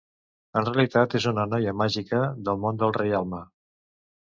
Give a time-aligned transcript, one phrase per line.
[0.61, 3.49] En realitat és una noia màgica del món del reialme.